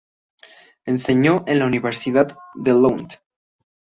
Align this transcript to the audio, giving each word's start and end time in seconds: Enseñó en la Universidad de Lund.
Enseñó 0.87 1.43
en 1.45 1.59
la 1.59 1.67
Universidad 1.67 2.35
de 2.55 2.71
Lund. 2.71 3.19